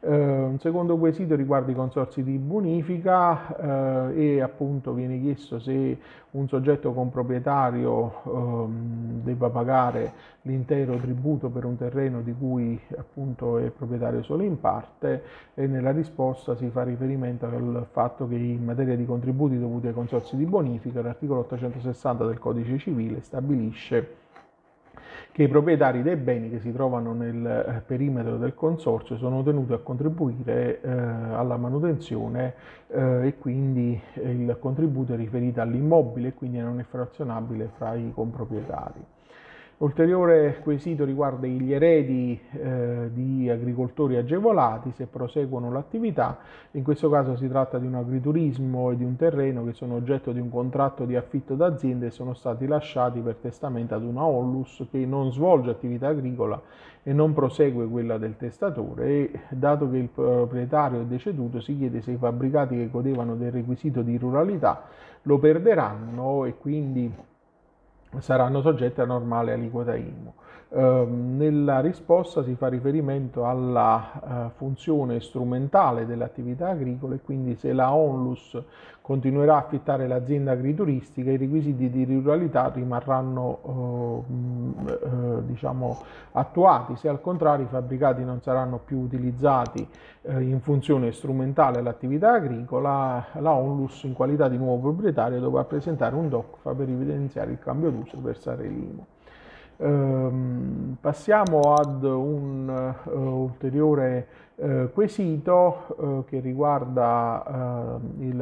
Eh, 0.00 0.10
un 0.10 0.58
secondo 0.60 0.96
quesito 0.96 1.34
riguarda 1.34 1.70
i 1.70 1.74
consorsi 1.74 2.22
di 2.22 2.38
bonifica 2.38 4.08
e 4.12 4.40
appunto 4.40 4.92
viene 4.92 5.20
chiesto 5.20 5.58
se 5.58 5.98
un 6.32 6.48
soggetto 6.48 6.92
comproprietario 6.92 8.22
ehm, 8.24 9.22
debba 9.22 9.50
pagare 9.50 10.12
l'intero 10.42 10.96
tributo 10.96 11.49
per 11.50 11.64
un 11.64 11.76
terreno 11.76 12.22
di 12.22 12.32
cui 12.32 12.80
appunto 12.96 13.58
è 13.58 13.70
proprietario 13.70 14.22
solo 14.22 14.42
in 14.42 14.58
parte 14.58 15.22
e 15.54 15.66
nella 15.66 15.90
risposta 15.90 16.56
si 16.56 16.68
fa 16.70 16.82
riferimento 16.82 17.46
al 17.46 17.86
fatto 17.90 18.26
che 18.26 18.36
in 18.36 18.64
materia 18.64 18.96
di 18.96 19.04
contributi 19.04 19.58
dovuti 19.58 19.88
ai 19.88 19.92
consorsi 19.92 20.36
di 20.36 20.46
bonifica 20.46 21.02
l'articolo 21.02 21.40
860 21.40 22.24
del 22.24 22.38
codice 22.38 22.78
civile 22.78 23.20
stabilisce 23.22 24.18
che 25.32 25.44
i 25.44 25.48
proprietari 25.48 26.02
dei 26.02 26.16
beni 26.16 26.50
che 26.50 26.58
si 26.60 26.72
trovano 26.72 27.12
nel 27.12 27.46
eh, 27.46 27.82
perimetro 27.86 28.36
del 28.36 28.54
consorzio 28.54 29.16
sono 29.16 29.42
tenuti 29.42 29.72
a 29.72 29.78
contribuire 29.78 30.80
eh, 30.80 30.90
alla 30.90 31.56
manutenzione 31.56 32.54
eh, 32.88 33.28
e 33.28 33.38
quindi 33.38 34.00
il 34.14 34.56
contributo 34.58 35.12
è 35.12 35.16
riferito 35.16 35.60
all'immobile 35.60 36.28
e 36.28 36.34
quindi 36.34 36.58
non 36.58 36.80
è 36.80 36.82
frazionabile 36.82 37.70
fra 37.76 37.94
i 37.94 38.10
comproprietari. 38.12 39.00
Ulteriore 39.80 40.60
quesito 40.62 41.06
riguarda 41.06 41.46
gli 41.46 41.72
eredi 41.72 42.38
eh, 42.52 43.08
di 43.14 43.48
agricoltori 43.48 44.16
agevolati 44.16 44.92
se 44.94 45.06
proseguono 45.06 45.72
l'attività. 45.72 46.36
In 46.72 46.82
questo 46.82 47.08
caso 47.08 47.34
si 47.36 47.48
tratta 47.48 47.78
di 47.78 47.86
un 47.86 47.94
agriturismo 47.94 48.90
e 48.90 48.98
di 48.98 49.04
un 49.04 49.16
terreno 49.16 49.64
che 49.64 49.72
sono 49.72 49.94
oggetto 49.94 50.32
di 50.32 50.38
un 50.38 50.50
contratto 50.50 51.06
di 51.06 51.16
affitto 51.16 51.54
d'azienda 51.54 52.04
e 52.04 52.10
sono 52.10 52.34
stati 52.34 52.66
lasciati 52.66 53.20
per 53.20 53.36
testamento 53.36 53.94
ad 53.94 54.02
una 54.02 54.22
Onlus 54.22 54.86
che 54.90 55.06
non 55.06 55.32
svolge 55.32 55.70
attività 55.70 56.08
agricola 56.08 56.60
e 57.02 57.14
non 57.14 57.32
prosegue 57.32 57.86
quella 57.86 58.18
del 58.18 58.36
testatore 58.36 59.06
e 59.06 59.40
dato 59.48 59.88
che 59.88 59.96
il 59.96 60.08
proprietario 60.08 61.00
è 61.00 61.04
deceduto 61.04 61.62
si 61.62 61.78
chiede 61.78 62.02
se 62.02 62.10
i 62.10 62.16
fabbricati 62.18 62.76
che 62.76 62.90
godevano 62.90 63.34
del 63.34 63.50
requisito 63.50 64.02
di 64.02 64.18
ruralità 64.18 64.82
lo 65.22 65.38
perderanno 65.38 66.44
e 66.44 66.54
quindi 66.58 67.10
saranno 68.18 68.60
soggetti 68.60 69.00
a 69.00 69.04
normale 69.04 69.52
aliquota 69.52 69.94
IMU. 69.94 70.34
Eh, 70.72 71.04
nella 71.04 71.80
risposta 71.80 72.44
si 72.44 72.54
fa 72.54 72.68
riferimento 72.68 73.44
alla 73.44 74.12
uh, 74.22 74.50
funzione 74.56 75.20
strumentale 75.20 76.06
delle 76.06 76.22
attività 76.22 76.68
agricole, 76.68 77.18
quindi 77.18 77.56
se 77.56 77.72
la 77.72 77.92
ONLUS 77.92 78.62
continuerà 79.02 79.54
a 79.54 79.58
affittare 79.58 80.06
l'azienda 80.06 80.52
agrituristica, 80.52 81.32
i 81.32 81.36
requisiti 81.36 81.90
di 81.90 82.04
ruralità 82.04 82.70
rimarranno 82.72 83.58
uh, 83.62 84.24
uh, 84.28 85.42
diciamo, 85.44 85.98
attuati, 86.32 86.94
se 86.94 87.08
al 87.08 87.20
contrario 87.20 87.64
i 87.64 87.68
fabbricati 87.68 88.22
non 88.22 88.40
saranno 88.40 88.78
più 88.78 88.98
utilizzati 88.98 89.84
in 90.22 90.60
funzione 90.60 91.10
strumentale 91.12 91.78
all'attività 91.78 92.34
agricola, 92.34 93.26
la 93.40 93.52
ONLUS 93.52 94.04
in 94.04 94.12
qualità 94.12 94.48
di 94.48 94.58
nuovo 94.58 94.90
proprietario 94.90 95.40
dovrà 95.40 95.64
presentare 95.64 96.14
un 96.14 96.28
DOC 96.28 96.74
per 96.74 96.88
evidenziare 96.88 97.50
il 97.50 97.58
cambio 97.58 97.90
d'uso 97.90 98.16
e 98.16 98.20
versare 98.20 98.68
l'IMU. 98.68 99.04
Ehm, 99.82 100.96
passiamo 101.00 101.72
ad 101.72 102.02
un 102.02 102.94
uh, 103.04 103.18
ulteriore 103.18 104.26
eh, 104.56 104.90
quesito 104.92 105.96
eh, 105.98 106.28
che 106.28 106.40
riguarda 106.40 107.98
eh, 107.98 108.24
il, 108.26 108.36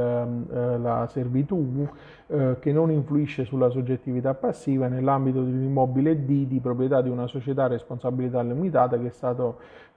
la 0.83 1.07
servitù 1.09 1.87
che 2.28 2.73
non 2.73 2.90
influisce 2.90 3.47
sulla 3.47 3.71
soggettività 3.71 4.35
passiva 4.35 4.87
nell'ambito 4.87 5.42
dell'immobile 5.42 6.26
D 6.26 6.47
di 6.47 6.61
proprietà 6.61 7.00
di 7.00 7.09
una 7.09 7.26
società 7.26 7.64
a 7.64 7.68
responsabilità 7.68 8.42
limitata 8.42 8.99
che 8.99 9.07
è 9.07 9.11
stato 9.11 9.57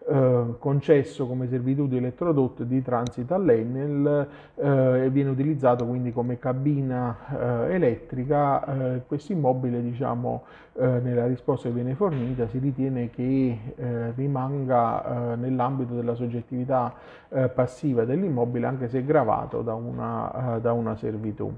eh, 0.10 0.56
concesso 0.58 1.28
come 1.28 1.48
servitù 1.48 1.88
di 1.88 1.98
elettrodotto 1.98 2.64
di 2.64 2.82
transito 2.82 3.36
all'Enel 3.36 4.28
eh, 4.56 5.04
e 5.06 5.10
viene 5.12 5.30
utilizzato 5.30 5.86
quindi 5.86 6.12
come 6.12 6.40
cabina 6.40 7.68
eh, 7.68 7.76
elettrica. 7.76 8.96
Eh, 8.96 9.02
questo 9.06 9.32
immobile, 9.32 9.80
diciamo, 9.82 10.44
eh, 10.74 10.86
nella 10.86 11.28
risposta 11.28 11.68
che 11.68 11.76
viene 11.76 11.94
fornita 11.94 12.48
si 12.48 12.58
ritiene 12.58 13.12
che 13.12 13.60
rimanga 14.16 15.36
nell'ambito 15.36 15.94
della 15.94 16.16
soggettività 16.16 16.94
passiva 17.54 18.06
dell'immobile 18.06 18.66
anche 18.66 18.88
se 18.88 19.04
gravato 19.04 19.62
da 19.62 19.74
una, 19.74 20.60
da 20.62 20.72
una 20.74 20.96
servitù. 20.96 21.54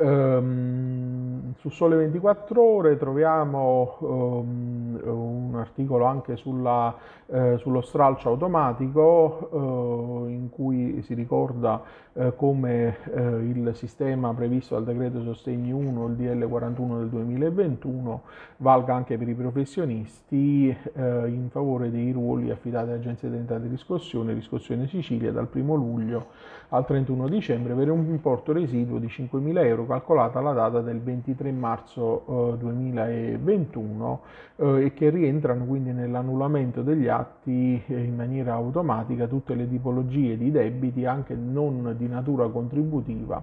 Um, 0.00 1.54
su 1.58 1.70
Sole 1.70 1.96
24 1.96 2.62
Ore 2.62 2.96
troviamo 2.96 3.96
um, 3.98 5.00
un 5.02 5.56
articolo 5.56 6.04
anche 6.04 6.36
sulla, 6.36 6.96
eh, 7.26 7.56
sullo 7.58 7.80
stralcio 7.80 8.28
automatico 8.28 10.26
eh, 10.28 10.30
in 10.30 10.50
cui 10.50 11.02
si 11.02 11.14
ricorda 11.14 11.82
eh, 12.12 12.32
come 12.36 12.98
il 13.12 13.70
sistema 13.74 14.32
previsto 14.34 14.74
dal 14.74 14.84
decreto 14.84 15.22
sostegni 15.22 15.72
1, 15.72 16.06
il 16.06 16.14
DL 16.14 16.48
41 16.48 16.98
del 16.98 17.08
2021, 17.08 18.22
valga 18.58 18.94
anche 18.94 19.18
per 19.18 19.28
i 19.28 19.34
professionisti 19.34 20.76
in 20.94 21.48
favore 21.50 21.90
dei 21.90 22.12
ruoli 22.12 22.50
affidati 22.50 22.90
all'Agenzia 22.90 23.28
delle 23.28 23.40
Entrate 23.40 23.62
di 23.62 23.68
Riscossione, 23.68 24.32
Riscossione 24.32 24.86
Sicilia 24.88 25.32
dal 25.32 25.48
1 25.50 25.74
luglio 25.74 26.26
al 26.70 26.84
31 26.84 27.28
dicembre 27.28 27.74
per 27.74 27.90
un 27.90 28.04
importo 28.06 28.52
residuo 28.52 28.98
di 28.98 29.06
5.000 29.06 29.64
euro 29.64 29.86
calcolata 29.88 30.38
alla 30.38 30.52
data 30.52 30.80
del 30.80 31.00
23 31.00 31.50
marzo 31.50 32.52
eh, 32.54 32.58
2021 32.58 34.20
eh, 34.54 34.84
e 34.84 34.92
che 34.92 35.10
rientrano 35.10 35.64
quindi 35.64 35.90
nell'annullamento 35.92 36.82
degli 36.82 37.08
atti 37.08 37.82
eh, 37.86 38.00
in 38.00 38.14
maniera 38.14 38.52
automatica 38.52 39.26
tutte 39.26 39.54
le 39.54 39.68
tipologie 39.68 40.36
di 40.36 40.52
debiti 40.52 41.04
anche 41.04 41.34
non 41.34 41.94
di 41.96 42.06
natura 42.06 42.46
contributiva 42.48 43.42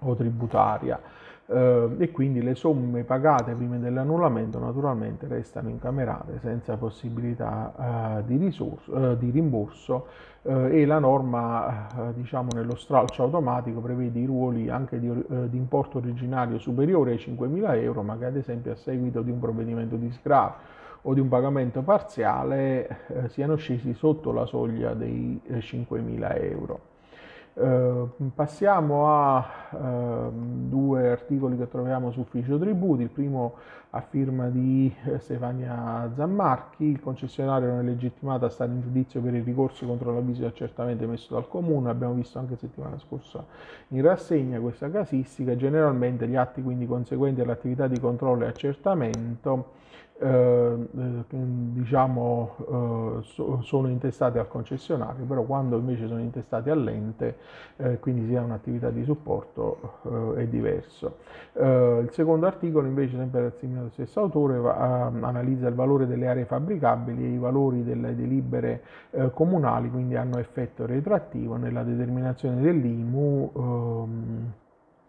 o 0.00 0.14
tributaria 0.14 1.00
eh, 1.46 1.88
e 1.98 2.10
quindi 2.10 2.42
le 2.42 2.54
somme 2.54 3.04
pagate 3.04 3.54
prima 3.54 3.76
dell'annullamento 3.76 4.58
naturalmente 4.58 5.26
restano 5.28 5.68
incamerate 5.68 6.38
senza 6.40 6.76
possibilità 6.76 8.18
eh, 8.18 8.24
di, 8.24 8.36
risorso, 8.36 9.12
eh, 9.12 9.18
di, 9.18 9.30
rimborso 9.30 10.06
eh, 10.42 10.80
e 10.80 10.86
la 10.86 10.98
norma 10.98 11.86
eh, 11.88 12.14
diciamo 12.14 12.48
nello 12.52 12.76
stralcio 12.76 13.22
automatico 13.22 13.80
prevede 13.80 14.18
i 14.18 14.26
ruoli 14.26 14.68
anche 14.68 14.98
di, 14.98 15.08
eh, 15.08 15.48
di 15.48 15.56
importo 15.56 15.98
originario 15.98 16.58
superiore 16.58 17.12
ai 17.12 17.18
5.000 17.18 17.74
euro 17.82 18.02
ma 18.02 18.18
che 18.18 18.24
ad 18.24 18.36
esempio 18.36 18.72
a 18.72 18.76
seguito 18.76 19.22
di 19.22 19.30
un 19.30 19.38
provvedimento 19.38 19.96
di 19.96 20.10
sgravio 20.10 20.74
o 21.02 21.14
di 21.14 21.20
un 21.20 21.28
pagamento 21.28 21.82
parziale 21.82 23.06
eh, 23.06 23.28
siano 23.28 23.54
scesi 23.54 23.94
sotto 23.94 24.32
la 24.32 24.44
soglia 24.44 24.92
dei 24.94 25.40
eh, 25.46 25.58
5.000 25.58 26.42
euro. 26.42 26.80
Eh, 27.58 28.30
passiamo 28.34 29.08
a 29.08 29.46
eh, 29.72 30.30
due 30.32 30.95
articoli 31.26 31.56
che 31.56 31.68
troviamo 31.68 32.12
su 32.12 32.20
Ufficio 32.20 32.56
Tributi, 32.56 33.02
il 33.02 33.08
primo 33.08 33.54
a 33.90 34.00
firma 34.00 34.48
di 34.48 34.94
eh, 35.04 35.18
Stefania 35.18 36.10
Zammarchi, 36.14 36.84
il 36.84 37.00
concessionario 37.00 37.68
non 37.68 37.80
è 37.80 37.82
legittimato 37.82 38.44
a 38.44 38.48
stare 38.48 38.70
in 38.70 38.80
giudizio 38.80 39.20
per 39.20 39.34
il 39.34 39.42
ricorso 39.42 39.86
contro 39.86 40.12
l'avviso 40.12 40.40
di 40.40 40.46
accertamento 40.46 41.04
emesso 41.04 41.34
dal 41.34 41.48
Comune, 41.48 41.90
abbiamo 41.90 42.14
visto 42.14 42.38
anche 42.38 42.56
settimana 42.56 42.98
scorsa 42.98 43.44
in 43.88 44.02
rassegna 44.02 44.60
questa 44.60 44.90
casistica, 44.90 45.56
generalmente 45.56 46.28
gli 46.28 46.36
atti 46.36 46.62
quindi 46.62 46.86
conseguenti 46.86 47.40
all'attività 47.40 47.88
di 47.88 47.98
controllo 47.98 48.44
e 48.44 48.48
accertamento 48.48 49.74
diciamo, 51.72 52.54
eh, 52.58 53.22
so, 53.22 53.60
sono 53.62 53.88
intestati 53.88 54.38
al 54.38 54.48
concessionario, 54.48 55.24
però 55.24 55.42
quando 55.42 55.76
invece 55.76 56.06
sono 56.06 56.20
intestati 56.20 56.70
all'ente, 56.70 57.36
eh, 57.76 57.98
quindi 58.00 58.26
si 58.26 58.34
ha 58.34 58.42
un'attività 58.42 58.90
di 58.90 59.04
supporto, 59.04 59.98
eh, 60.36 60.42
è 60.42 60.46
diverso. 60.46 61.18
Eh, 61.52 62.00
il 62.02 62.10
secondo 62.12 62.46
articolo 62.46 62.86
invece, 62.86 63.16
sempre 63.16 63.52
dello 63.60 63.90
stesso 63.90 64.20
autore, 64.20 64.56
va, 64.58 65.06
analizza 65.06 65.68
il 65.68 65.74
valore 65.74 66.06
delle 66.06 66.28
aree 66.28 66.44
fabbricabili 66.46 67.24
e 67.24 67.28
i 67.28 67.38
valori 67.38 67.84
delle 67.84 68.14
delibere 68.14 68.82
comunali, 69.32 69.90
quindi 69.90 70.16
hanno 70.16 70.38
effetto 70.38 70.86
retrattivo 70.86 71.56
nella 71.56 71.82
determinazione 71.82 72.60
dell'IMU. 72.60 73.52
Ehm, 73.54 74.52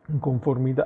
in 0.07 0.19
conformità 0.19 0.85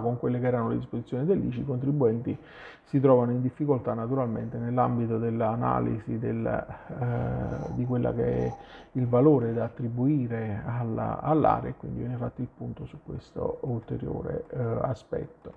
con 0.00 0.18
quelle 0.18 0.40
che 0.40 0.46
erano 0.46 0.68
le 0.68 0.76
disposizioni 0.76 1.24
dell'ICI, 1.24 1.60
i 1.60 1.64
contribuenti 1.64 2.36
si 2.84 2.98
trovano 2.98 3.30
in 3.30 3.40
difficoltà 3.40 3.94
naturalmente 3.94 4.58
nell'ambito 4.58 5.18
dell'analisi 5.18 6.18
del, 6.18 6.44
eh, 6.44 7.72
di 7.74 7.84
quella 7.84 8.12
che 8.12 8.46
è 8.46 8.54
il 8.92 9.06
valore 9.06 9.52
da 9.52 9.64
attribuire 9.64 10.62
alla, 10.66 11.20
all'area 11.20 11.70
e 11.70 11.74
quindi 11.76 12.00
viene 12.00 12.16
fatto 12.16 12.40
il 12.40 12.48
punto 12.54 12.86
su 12.86 12.98
questo 13.04 13.58
ulteriore 13.62 14.44
eh, 14.50 14.58
aspetto. 14.82 15.52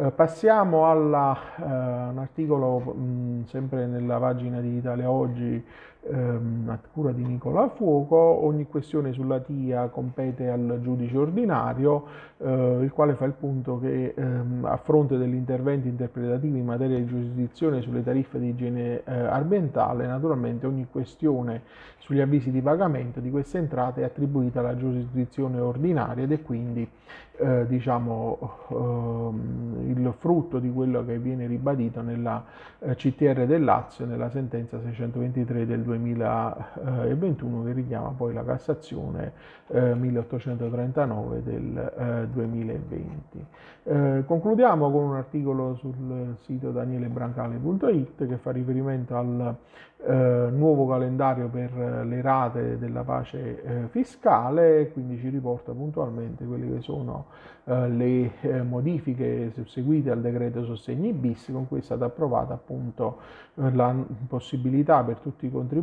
Eh, 0.00 0.12
passiamo 0.12 0.86
a 0.86 0.92
uh, 0.92 1.62
un 1.64 2.18
articolo 2.18 2.78
mh, 2.78 3.46
sempre 3.46 3.86
nella 3.86 4.18
pagina 4.18 4.60
di 4.60 4.76
Italia 4.76 5.10
Oggi 5.10 5.64
ehm, 6.02 6.68
a 6.68 6.78
cura 6.92 7.12
di 7.12 7.24
Nicola 7.24 7.68
Fuoco, 7.68 8.16
ogni 8.16 8.66
questione 8.66 9.12
sulla 9.12 9.40
TIA 9.40 9.88
compete 9.88 10.48
al 10.48 10.78
giudice 10.82 11.16
ordinario, 11.16 12.04
eh, 12.38 12.78
il 12.82 12.90
quale 12.92 13.14
fa 13.14 13.24
il 13.24 13.32
punto 13.32 13.78
che 13.78 14.14
ehm, 14.16 14.64
a 14.64 14.76
fronte 14.76 15.16
degli 15.16 15.34
interventi 15.34 15.88
interpretativi 15.88 16.58
in 16.58 16.64
materia 16.64 16.96
di 16.96 17.06
giurisdizione 17.06 17.80
sulle 17.80 18.02
tariffe 18.02 18.38
di 18.38 18.48
igiene 18.48 19.02
eh, 19.04 19.12
ambientale, 19.12 20.06
naturalmente 20.06 20.66
ogni 20.66 20.86
questione 20.90 21.62
sugli 21.98 22.20
avvisi 22.20 22.50
di 22.50 22.62
pagamento 22.62 23.20
di 23.20 23.30
queste 23.30 23.58
entrate 23.58 24.00
è 24.00 24.04
attribuita 24.04 24.60
alla 24.60 24.76
giurisdizione 24.76 25.60
ordinaria 25.60 26.24
ed 26.24 26.32
è 26.32 26.40
quindi 26.40 26.88
eh, 27.36 27.66
diciamo, 27.66 28.38
ehm, 28.70 29.94
il 29.94 30.14
frutto 30.16 30.58
di 30.58 30.72
quello 30.72 31.04
che 31.04 31.18
viene 31.18 31.46
ribadito 31.46 32.00
nella 32.00 32.44
eh, 32.78 32.94
CTR 32.94 33.46
del 33.46 33.62
Lazio 33.62 34.06
nella 34.06 34.30
sentenza 34.30 34.80
623 34.80 35.66
del 35.66 35.82
2021 35.88 37.64
che 37.64 37.72
richiama 37.72 38.08
poi 38.10 38.32
la 38.32 38.44
Cassazione 38.44 39.32
eh, 39.68 39.94
1839 39.94 41.42
del 41.42 42.28
2020. 42.32 43.46
Eh, 43.84 44.18
eh, 44.18 44.24
concludiamo 44.26 44.90
con 44.90 45.02
un 45.04 45.14
articolo 45.16 45.74
sul 45.76 46.36
sito 46.42 46.70
danielebrancale.it 46.70 48.26
che 48.26 48.36
fa 48.36 48.50
riferimento 48.50 49.16
al 49.16 49.56
eh, 50.00 50.48
nuovo 50.52 50.86
calendario 50.86 51.48
per 51.48 51.72
le 52.04 52.20
rate 52.20 52.78
della 52.78 53.02
pace 53.02 53.62
eh, 53.62 53.88
fiscale, 53.88 54.90
quindi 54.92 55.18
ci 55.18 55.28
riporta 55.28 55.72
puntualmente 55.72 56.44
quelle 56.44 56.70
che 56.74 56.80
sono 56.80 57.26
eh, 57.64 57.88
le 57.88 58.30
eh, 58.40 58.62
modifiche 58.62 59.52
seguite 59.66 60.10
al 60.10 60.20
decreto 60.20 60.64
sostegni 60.64 61.12
bis, 61.12 61.50
con 61.52 61.68
cui 61.68 61.80
è 61.80 61.82
stata 61.82 62.06
approvata 62.06 62.54
appunto 62.54 63.18
eh, 63.56 63.70
la 63.72 63.94
possibilità 64.26 65.02
per 65.02 65.18
tutti 65.18 65.46
i 65.46 65.50
contribuenti 65.50 65.77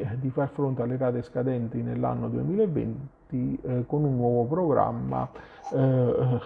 eh, 0.00 0.18
di 0.20 0.30
far 0.30 0.48
fronte 0.48 0.82
alle 0.82 0.96
rate 0.96 1.22
scadenti 1.22 1.82
nell'anno 1.82 2.28
2020 2.28 3.08
eh, 3.34 3.84
con 3.86 4.04
un 4.04 4.16
nuovo 4.16 4.44
programma, 4.44 5.28
eh, 5.72 6.40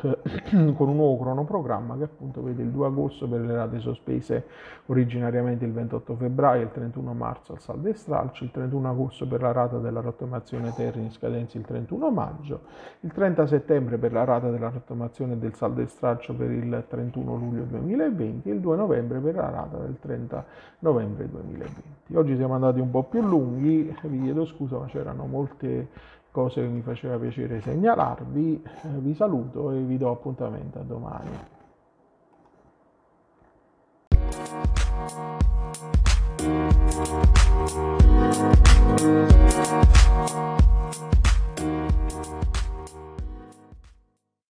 con 0.74 0.88
un 0.88 0.96
nuovo 0.96 1.18
cronoprogramma 1.18 1.96
che 1.96 2.04
appunto 2.04 2.42
vede 2.42 2.62
il 2.62 2.70
2 2.70 2.86
agosto 2.86 3.28
per 3.28 3.40
le 3.40 3.54
rate 3.54 3.78
sospese 3.80 4.46
originariamente 4.86 5.64
il 5.64 5.72
28 5.72 6.16
febbraio 6.16 6.62
il 6.62 6.70
31 6.70 7.12
marzo 7.14 7.52
al 7.52 7.60
saldo 7.60 7.88
e 7.88 7.94
stralcio, 7.94 8.44
il 8.44 8.50
31 8.50 8.88
agosto 8.88 9.26
per 9.26 9.42
la 9.42 9.52
rata 9.52 9.78
della 9.78 10.00
rottamazione 10.00 10.72
terra 10.74 11.00
in 11.00 11.10
scadenza 11.10 11.58
il 11.58 11.64
31 11.64 12.10
maggio, 12.10 12.60
il 13.00 13.12
30 13.12 13.46
settembre 13.46 13.98
per 13.98 14.12
la 14.12 14.24
rata 14.24 14.50
della 14.50 14.70
rottamazione 14.70 15.38
del 15.38 15.54
saldo 15.54 15.80
e 15.80 15.86
stralcio 15.86 16.34
per 16.34 16.50
il 16.50 16.84
31 16.88 17.36
luglio 17.36 17.64
2020 17.64 18.48
e 18.48 18.52
il 18.52 18.60
2 18.60 18.76
novembre 18.76 19.18
per 19.18 19.34
la 19.34 19.50
rata 19.50 19.76
del 19.78 19.98
30 20.00 20.44
novembre 20.80 21.28
2020. 21.28 21.82
Oggi 22.14 22.36
siamo 22.36 22.54
andati 22.54 22.80
un 22.80 22.90
po' 22.90 23.02
più 23.04 23.20
lunghi, 23.20 23.94
vi 24.02 24.22
chiedo 24.22 24.46
scusa 24.46 24.78
ma 24.78 24.86
c'erano 24.86 25.26
molte 25.26 25.88
cose 26.30 26.60
che 26.60 26.68
mi 26.68 26.82
faceva 26.82 27.18
piacere 27.18 27.60
segnalarvi, 27.60 28.62
eh, 28.62 28.88
vi 28.98 29.14
saluto 29.14 29.72
e 29.72 29.80
vi 29.80 29.96
do 29.96 30.10
appuntamento 30.10 30.78
a 30.78 30.82
domani. 30.82 31.30